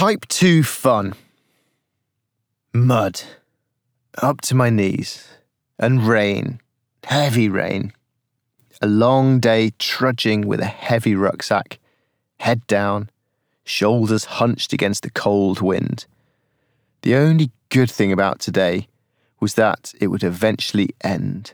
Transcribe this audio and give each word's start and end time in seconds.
Type 0.00 0.26
2 0.28 0.62
fun. 0.62 1.12
Mud. 2.72 3.20
Up 4.22 4.40
to 4.40 4.54
my 4.54 4.70
knees. 4.70 5.28
And 5.78 6.08
rain. 6.08 6.58
Heavy 7.04 7.50
rain. 7.50 7.92
A 8.80 8.86
long 8.86 9.40
day 9.40 9.72
trudging 9.78 10.48
with 10.48 10.58
a 10.58 10.64
heavy 10.64 11.14
rucksack. 11.14 11.78
Head 12.38 12.66
down. 12.66 13.10
Shoulders 13.62 14.24
hunched 14.40 14.72
against 14.72 15.02
the 15.02 15.10
cold 15.10 15.60
wind. 15.60 16.06
The 17.02 17.16
only 17.16 17.50
good 17.68 17.90
thing 17.90 18.10
about 18.10 18.40
today 18.40 18.88
was 19.38 19.52
that 19.56 19.92
it 20.00 20.06
would 20.06 20.24
eventually 20.24 20.88
end. 21.04 21.52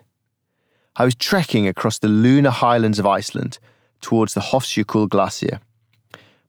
I 0.94 1.04
was 1.04 1.16
trekking 1.16 1.66
across 1.66 1.98
the 1.98 2.06
lunar 2.06 2.50
highlands 2.50 3.00
of 3.00 3.06
Iceland 3.06 3.58
towards 4.00 4.34
the 4.34 4.40
Hofsjökull 4.52 5.08
Glacier. 5.08 5.58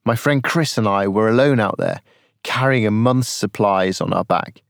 My 0.04 0.16
friend 0.16 0.42
Chris 0.42 0.78
and 0.78 0.88
I 0.88 1.08
were 1.08 1.28
alone 1.28 1.60
out 1.60 1.76
there, 1.78 2.00
carrying 2.42 2.86
a 2.86 2.90
month's 2.90 3.28
supplies 3.28 4.00
on 4.00 4.12
our 4.12 4.24
back. 4.24 4.62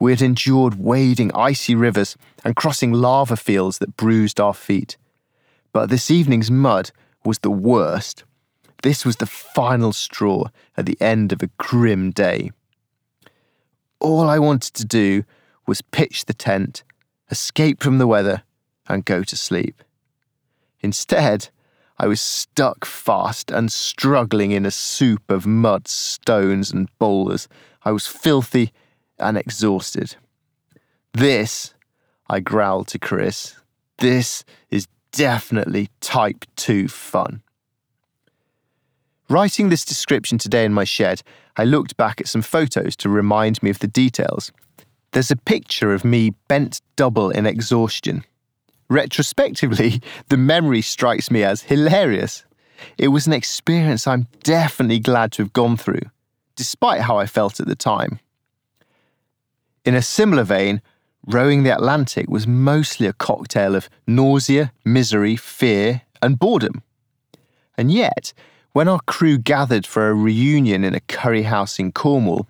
We 0.00 0.12
had 0.12 0.22
endured 0.22 0.78
wading 0.78 1.32
icy 1.34 1.74
rivers 1.74 2.16
and 2.44 2.54
crossing 2.54 2.92
lava 2.92 3.36
fields 3.36 3.78
that 3.78 3.96
bruised 3.96 4.38
our 4.40 4.54
feet. 4.54 4.96
But 5.72 5.90
this 5.90 6.10
evening's 6.10 6.50
mud 6.50 6.90
was 7.24 7.40
the 7.40 7.50
worst. 7.50 8.24
This 8.82 9.04
was 9.04 9.16
the 9.16 9.26
final 9.26 9.92
straw 9.92 10.48
at 10.76 10.86
the 10.86 10.96
end 11.00 11.32
of 11.32 11.42
a 11.42 11.50
grim 11.58 12.10
day. 12.10 12.52
All 14.00 14.28
I 14.28 14.38
wanted 14.38 14.74
to 14.74 14.84
do 14.84 15.24
was 15.66 15.82
pitch 15.82 16.26
the 16.26 16.34
tent, 16.34 16.84
escape 17.30 17.82
from 17.82 17.98
the 17.98 18.06
weather, 18.06 18.44
and 18.88 19.04
go 19.04 19.24
to 19.24 19.36
sleep. 19.36 19.82
Instead, 20.80 21.48
I 21.98 22.06
was 22.06 22.20
stuck 22.20 22.84
fast 22.84 23.50
and 23.50 23.72
struggling 23.72 24.52
in 24.52 24.64
a 24.64 24.70
soup 24.70 25.30
of 25.30 25.46
mud, 25.46 25.88
stones, 25.88 26.70
and 26.70 26.88
boulders. 26.98 27.48
I 27.82 27.90
was 27.90 28.06
filthy 28.06 28.72
and 29.18 29.36
exhausted. 29.36 30.14
This, 31.12 31.74
I 32.30 32.38
growled 32.40 32.88
to 32.88 32.98
Chris, 32.98 33.56
this 33.98 34.44
is 34.70 34.86
definitely 35.10 35.88
type 36.00 36.44
2 36.56 36.86
fun. 36.86 37.42
Writing 39.28 39.68
this 39.68 39.84
description 39.84 40.38
today 40.38 40.64
in 40.64 40.72
my 40.72 40.84
shed, 40.84 41.22
I 41.56 41.64
looked 41.64 41.96
back 41.96 42.20
at 42.20 42.28
some 42.28 42.42
photos 42.42 42.94
to 42.96 43.08
remind 43.08 43.62
me 43.62 43.70
of 43.70 43.80
the 43.80 43.88
details. 43.88 44.52
There's 45.10 45.30
a 45.30 45.36
picture 45.36 45.92
of 45.92 46.04
me 46.04 46.30
bent 46.46 46.80
double 46.96 47.30
in 47.30 47.44
exhaustion. 47.44 48.24
Retrospectively, 48.88 50.00
the 50.28 50.36
memory 50.36 50.80
strikes 50.80 51.30
me 51.30 51.42
as 51.44 51.62
hilarious. 51.62 52.44
It 52.96 53.08
was 53.08 53.26
an 53.26 53.32
experience 53.32 54.06
I'm 54.06 54.28
definitely 54.42 55.00
glad 55.00 55.32
to 55.32 55.42
have 55.42 55.52
gone 55.52 55.76
through, 55.76 56.02
despite 56.56 57.02
how 57.02 57.18
I 57.18 57.26
felt 57.26 57.60
at 57.60 57.66
the 57.66 57.76
time. 57.76 58.20
In 59.84 59.94
a 59.94 60.02
similar 60.02 60.44
vein, 60.44 60.80
rowing 61.26 61.62
the 61.62 61.74
Atlantic 61.74 62.30
was 62.30 62.46
mostly 62.46 63.06
a 63.06 63.12
cocktail 63.12 63.74
of 63.74 63.90
nausea, 64.06 64.72
misery, 64.84 65.36
fear, 65.36 66.02
and 66.22 66.38
boredom. 66.38 66.82
And 67.76 67.92
yet, 67.92 68.32
when 68.72 68.88
our 68.88 69.00
crew 69.00 69.38
gathered 69.38 69.86
for 69.86 70.08
a 70.08 70.14
reunion 70.14 70.84
in 70.84 70.94
a 70.94 71.00
curry 71.00 71.42
house 71.42 71.78
in 71.78 71.92
Cornwall, 71.92 72.48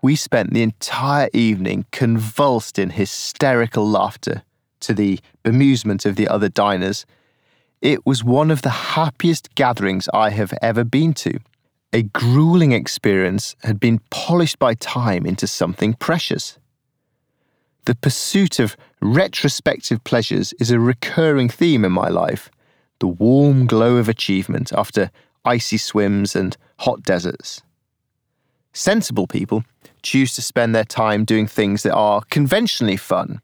we 0.00 0.16
spent 0.16 0.52
the 0.52 0.62
entire 0.62 1.28
evening 1.32 1.86
convulsed 1.92 2.78
in 2.78 2.90
hysterical 2.90 3.88
laughter 3.88 4.42
to 4.82 4.94
the 4.94 5.18
bemusement 5.44 6.06
of 6.06 6.16
the 6.16 6.28
other 6.28 6.48
diners. 6.48 7.06
It 7.80 8.06
was 8.06 8.22
one 8.22 8.50
of 8.50 8.62
the 8.62 8.70
happiest 8.70 9.54
gatherings 9.54 10.08
I 10.14 10.30
have 10.30 10.54
ever 10.62 10.84
been 10.84 11.14
to. 11.14 11.38
A 11.92 12.02
grueling 12.02 12.72
experience 12.72 13.56
had 13.64 13.80
been 13.80 14.00
polished 14.10 14.58
by 14.58 14.74
time 14.74 15.26
into 15.26 15.46
something 15.46 15.94
precious. 15.94 16.58
The 17.84 17.96
pursuit 17.96 18.60
of 18.60 18.76
retrospective 19.00 20.04
pleasures 20.04 20.54
is 20.60 20.70
a 20.70 20.78
recurring 20.78 21.48
theme 21.48 21.84
in 21.84 21.92
my 21.92 22.08
life. 22.08 22.50
The 23.00 23.08
warm 23.08 23.66
glow 23.66 23.96
of 23.96 24.08
achievement 24.08 24.72
after 24.72 25.10
icy 25.44 25.76
swims 25.78 26.36
and 26.36 26.56
hot 26.78 27.02
deserts. 27.02 27.62
Sensible 28.72 29.26
people 29.26 29.64
choose 30.02 30.32
to 30.34 30.42
spend 30.42 30.74
their 30.74 30.84
time 30.84 31.24
doing 31.24 31.46
things 31.46 31.82
that 31.82 31.94
are 31.94 32.22
conventionally 32.30 32.96
fun 32.96 33.40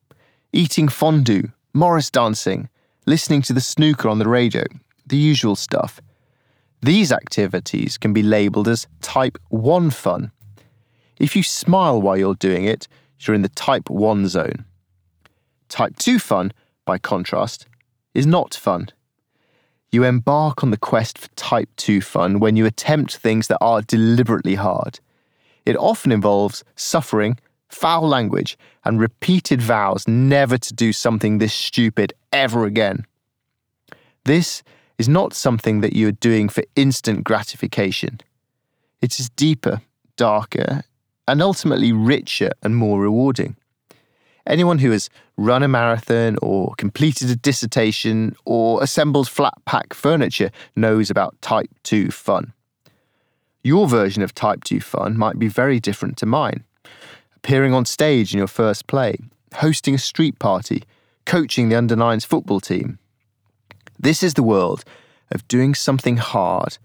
eating 0.53 0.88
fondue, 0.88 1.53
Morris 1.75 2.10
dancing, 2.10 2.69
listening 3.06 3.42
to 3.42 3.53
the 3.53 3.60
snooker 3.60 4.09
on 4.09 4.19
the 4.19 4.28
radio, 4.28 4.64
the 5.06 5.16
usual 5.16 5.56
stuff. 5.56 6.00
These 6.81 7.12
activities 7.12 7.98
can 7.98 8.12
be 8.12 8.22
labelled 8.22 8.69
as 8.69 8.87
type 9.00 9.38
1 9.48 9.91
fun. 9.91 10.31
If 11.19 11.34
you 11.34 11.42
smile 11.42 12.00
while 12.00 12.16
you're 12.16 12.34
doing 12.34 12.64
it, 12.64 12.87
you're 13.20 13.34
in 13.34 13.42
the 13.42 13.48
type 13.48 13.91
1 13.91 14.28
zone. 14.28 14.64
Type 15.69 15.97
2 15.97 16.19
fun, 16.19 16.53
by 16.84 16.98
contrast, 16.98 17.66
is 18.14 18.26
not 18.26 18.54
fun. 18.54 18.88
You 19.91 20.04
embark 20.04 20.62
on 20.62 20.70
the 20.70 20.76
quest 20.76 21.19
for 21.19 21.28
type 21.34 21.70
2 21.76 22.00
fun 22.00 22.41
when 22.41 22.56
you 22.56 22.64
attempt 22.66 23.16
things 23.16 23.48
that 23.48 23.58
are 23.60 23.82
deliberately 23.82 24.54
hard. 24.54 25.00
It 25.66 25.76
often 25.76 26.12
involves 26.12 26.64
suffering, 26.76 27.38
foul 27.69 28.09
language, 28.09 28.59
and 28.84 29.01
repeated 29.01 29.61
vows 29.61 30.06
never 30.09 30.59
to 30.59 30.75
do 30.75 30.93
something 30.93 31.39
this 31.39 31.53
stupid 31.53 32.12
ever 32.33 32.65
again. 32.65 33.05
This 34.25 34.62
is 34.99 35.09
not 35.09 35.33
something 35.33 35.81
that 35.81 35.93
you 35.93 36.09
are 36.09 36.12
doing 36.12 36.49
for 36.49 36.65
instant 36.75 37.25
gratification. 37.25 38.21
It 39.01 39.21
is 39.21 39.31
deeper, 39.31 39.83
darker, 40.17 40.83
and 41.27 41.41
ultimately 41.43 41.93
richer 41.93 42.51
and 42.62 42.75
more 42.75 43.01
rewarding. 43.01 43.56
Anyone 44.47 44.79
who 44.79 44.91
has 44.93 45.11
run 45.37 45.62
a 45.62 45.69
marathon 45.69 46.39
or 46.41 46.75
completed 46.79 47.29
a 47.31 47.37
dissertation 47.37 48.35
or 48.47 48.83
assembled 48.83 49.29
flat 49.29 49.55
pack 49.67 49.93
furniture 49.93 50.50
knows 50.75 51.11
about 51.11 51.41
Type 51.43 51.71
2 51.83 52.11
fun. 52.11 52.55
Your 53.62 53.87
version 53.87 54.23
of 54.23 54.35
Type 54.35 54.65
2 54.65 54.81
fun 54.81 55.19
might 55.19 55.39
be 55.39 55.49
very 55.49 55.79
different 55.79 56.17
to 56.17 56.27
mine. 56.27 56.65
Appearing 57.38 57.72
on 57.72 57.84
stage 57.84 58.34
in 58.34 58.38
your 58.38 58.49
first 58.49 58.88
play, 58.88 59.16
hosting 59.54 59.94
a 59.94 59.99
street 59.99 60.38
party, 60.41 60.82
coaching 61.25 61.69
the 61.69 61.76
under 61.76 61.94
nines 61.94 62.25
football 62.25 62.60
team. 62.60 62.99
This 63.99 64.22
is 64.22 64.34
the 64.34 64.43
world 64.43 64.84
of 65.31 65.47
doing 65.47 65.75
something 65.75 66.16
hard 66.16 66.78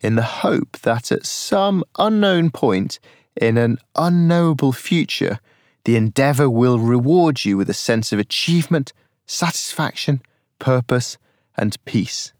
in 0.00 0.14
the 0.14 0.22
hope 0.22 0.78
that 0.82 1.10
at 1.10 1.24
some 1.24 1.82
unknown 1.98 2.50
point 2.50 3.00
in 3.34 3.56
an 3.56 3.78
unknowable 3.96 4.72
future, 4.72 5.40
the 5.84 5.96
endeavour 5.96 6.50
will 6.50 6.78
reward 6.78 7.46
you 7.46 7.56
with 7.56 7.70
a 7.70 7.74
sense 7.74 8.12
of 8.12 8.18
achievement, 8.18 8.92
satisfaction, 9.26 10.20
purpose, 10.58 11.16
and 11.56 11.82
peace. 11.86 12.34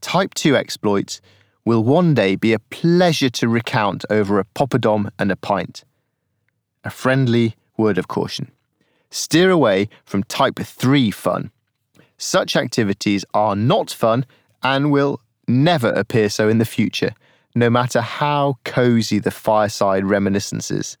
Type 0.00 0.34
2 0.34 0.56
exploits 0.56 1.20
will 1.64 1.82
one 1.82 2.14
day 2.14 2.36
be 2.36 2.52
a 2.52 2.60
pleasure 2.60 3.30
to 3.30 3.48
recount 3.48 4.04
over 4.08 4.38
a 4.38 4.44
poppadom 4.44 5.10
and 5.18 5.32
a 5.32 5.36
pint. 5.36 5.82
A 6.86 6.90
friendly 6.90 7.56
word 7.76 7.98
of 7.98 8.06
caution. 8.06 8.52
Steer 9.10 9.50
away 9.50 9.88
from 10.04 10.22
type 10.22 10.60
3 10.60 11.10
fun. 11.10 11.50
Such 12.16 12.54
activities 12.54 13.24
are 13.34 13.56
not 13.56 13.90
fun 13.90 14.24
and 14.62 14.92
will 14.92 15.20
never 15.48 15.88
appear 15.88 16.28
so 16.28 16.48
in 16.48 16.58
the 16.58 16.64
future, 16.64 17.10
no 17.56 17.68
matter 17.68 18.00
how 18.00 18.58
cosy 18.64 19.18
the 19.18 19.32
fireside 19.32 20.04
reminiscences. 20.04 20.96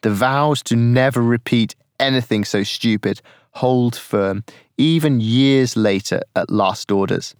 The 0.00 0.14
vows 0.14 0.62
to 0.62 0.76
never 0.76 1.20
repeat 1.20 1.74
anything 2.00 2.46
so 2.46 2.62
stupid 2.62 3.20
hold 3.50 3.96
firm 3.96 4.44
even 4.78 5.20
years 5.20 5.76
later 5.76 6.22
at 6.34 6.50
last 6.50 6.90
orders. 6.90 7.34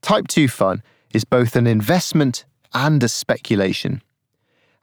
Type 0.00 0.26
2 0.26 0.48
fun 0.48 0.82
is 1.12 1.24
both 1.24 1.54
an 1.54 1.66
investment 1.66 2.46
and 2.72 3.02
a 3.02 3.08
speculation, 3.08 4.00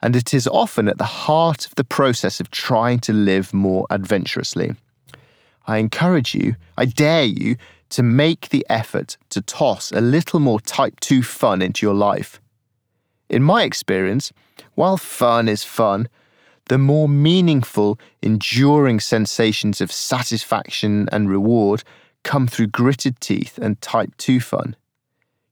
and 0.02 0.16
it 0.16 0.32
is 0.32 0.46
often 0.46 0.88
at 0.88 0.98
the 0.98 1.04
heart 1.04 1.66
of 1.66 1.74
the 1.74 1.84
process 1.84 2.40
of 2.40 2.50
trying 2.50 2.98
to 3.00 3.12
live 3.12 3.52
more 3.52 3.86
adventurously. 3.90 4.74
I 5.66 5.78
encourage 5.78 6.34
you, 6.34 6.56
I 6.76 6.86
dare 6.86 7.24
you, 7.24 7.56
to 7.90 8.02
make 8.02 8.48
the 8.48 8.64
effort 8.68 9.16
to 9.30 9.42
toss 9.42 9.92
a 9.92 10.00
little 10.00 10.40
more 10.40 10.60
Type 10.60 10.98
2 11.00 11.22
fun 11.22 11.60
into 11.60 11.84
your 11.84 11.94
life. 11.94 12.40
In 13.28 13.42
my 13.42 13.64
experience, 13.64 14.32
while 14.74 14.96
fun 14.96 15.48
is 15.48 15.64
fun, 15.64 16.08
the 16.68 16.78
more 16.78 17.08
meaningful, 17.08 17.98
enduring 18.22 19.00
sensations 19.00 19.80
of 19.80 19.90
satisfaction 19.90 21.08
and 21.10 21.28
reward 21.28 21.82
come 22.22 22.46
through 22.46 22.68
gritted 22.68 23.20
teeth 23.20 23.58
and 23.58 23.80
type 23.80 24.16
2 24.18 24.40
fun. 24.40 24.76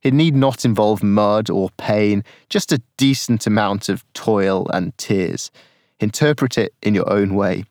It 0.03 0.13
need 0.13 0.35
not 0.35 0.65
involve 0.65 1.03
mud 1.03 1.49
or 1.49 1.69
pain, 1.77 2.23
just 2.49 2.71
a 2.71 2.81
decent 2.97 3.45
amount 3.45 3.89
of 3.89 4.05
toil 4.13 4.67
and 4.73 4.97
tears. 4.97 5.51
Interpret 5.99 6.57
it 6.57 6.73
in 6.81 6.95
your 6.95 7.11
own 7.11 7.35
way. 7.35 7.65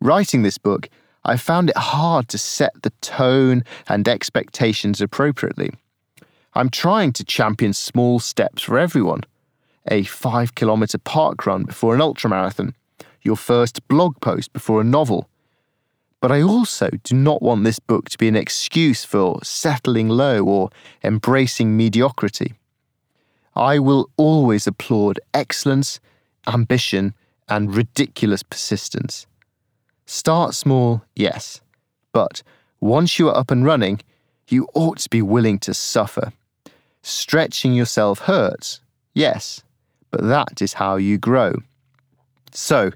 Writing 0.00 0.42
this 0.42 0.58
book, 0.58 0.88
I 1.24 1.36
found 1.36 1.70
it 1.70 1.76
hard 1.76 2.28
to 2.28 2.38
set 2.38 2.82
the 2.82 2.92
tone 3.00 3.64
and 3.88 4.06
expectations 4.06 5.00
appropriately. 5.00 5.70
I'm 6.54 6.70
trying 6.70 7.12
to 7.14 7.24
champion 7.24 7.72
small 7.72 8.18
steps 8.18 8.62
for 8.62 8.78
everyone– 8.78 9.22
a 9.90 10.02
five 10.04 10.54
kilometre 10.54 10.98
park 10.98 11.46
run 11.46 11.64
before 11.64 11.94
an 11.94 12.00
ultramarathon, 12.00 12.74
your 13.22 13.36
first 13.36 13.86
blog 13.88 14.20
post 14.20 14.52
before 14.52 14.80
a 14.80 14.84
novel. 14.84 15.28
But 16.20 16.32
I 16.32 16.42
also 16.42 16.90
do 17.04 17.14
not 17.14 17.42
want 17.42 17.64
this 17.64 17.78
book 17.78 18.08
to 18.10 18.18
be 18.18 18.26
an 18.28 18.34
excuse 18.36 19.04
for 19.04 19.38
settling 19.44 20.08
low 20.08 20.44
or 20.44 20.70
embracing 21.04 21.76
mediocrity. 21.76 22.54
I 23.54 23.78
will 23.78 24.10
always 24.16 24.66
applaud 24.66 25.20
excellence, 25.32 26.00
ambition, 26.46 27.14
and 27.48 27.74
ridiculous 27.74 28.42
persistence. 28.42 29.26
Start 30.06 30.54
small, 30.54 31.02
yes, 31.14 31.60
but 32.12 32.42
once 32.80 33.18
you 33.18 33.28
are 33.28 33.36
up 33.36 33.50
and 33.50 33.64
running, 33.64 34.00
you 34.48 34.68
ought 34.74 34.98
to 34.98 35.10
be 35.10 35.22
willing 35.22 35.58
to 35.60 35.74
suffer. 35.74 36.32
Stretching 37.02 37.74
yourself 37.74 38.20
hurts, 38.20 38.80
yes, 39.14 39.62
but 40.10 40.22
that 40.22 40.60
is 40.62 40.74
how 40.74 40.96
you 40.96 41.18
grow. 41.18 41.54
So, 42.52 42.90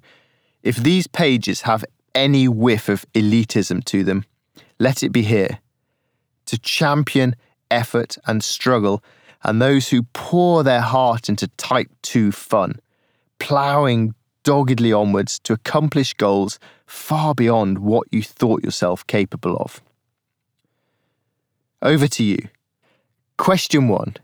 if 0.63 0.77
these 0.77 1.07
pages 1.07 1.63
have 1.63 1.85
any 2.15 2.49
whiff 2.49 2.89
of 2.89 3.05
elitism 3.13 3.85
to 3.85 4.05
them, 4.05 4.25
let 4.79 5.03
it 5.03 5.11
be 5.11 5.23
here. 5.23 5.61
To 6.47 6.59
champion 6.59 7.35
effort 7.71 8.19
and 8.27 8.43
struggle, 8.43 9.03
and 9.45 9.61
those 9.61 9.89
who 9.89 10.03
pour 10.13 10.63
their 10.63 10.81
heart 10.81 11.29
into 11.29 11.49
type 11.49 11.91
2 12.03 12.33
fun, 12.33 12.77
ploughing 13.39 14.15
doggedly 14.45 14.93
onwards 14.93 15.39
to 15.41 15.53
accomplish 15.53 16.15
goals 16.15 16.59
far 16.87 17.35
beyond 17.35 17.79
what 17.79 18.07
you 18.11 18.23
thought 18.23 18.65
yourself 18.65 19.07
capable 19.07 19.57
of. 19.57 19.81
Over 21.81 22.07
to 22.09 22.23
you. 22.23 22.49
Question 23.39 23.89
one 23.89 24.17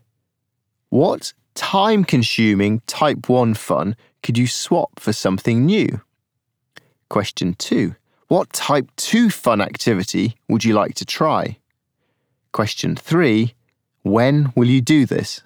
What 0.89 1.33
time 1.55 2.03
consuming 2.03 2.81
type 2.87 3.27
1 3.27 3.53
fun 3.55 3.95
could 4.23 4.37
you 4.37 4.47
swap 4.47 4.99
for 4.99 5.13
something 5.13 5.65
new? 5.65 6.01
Question 7.09 7.55
two 7.55 7.95
What 8.27 8.53
type 8.53 8.91
2 8.97 9.31
fun 9.31 9.61
activity 9.61 10.35
would 10.47 10.63
you 10.63 10.75
like 10.75 10.93
to 10.95 11.05
try? 11.05 11.57
Question 12.51 12.95
three 12.95 13.55
When 14.03 14.53
will 14.55 14.67
you 14.67 14.81
do 14.81 15.07
this? 15.07 15.41